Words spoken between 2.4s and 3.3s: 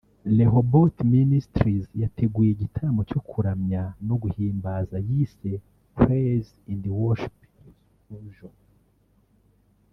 igitaramo cyo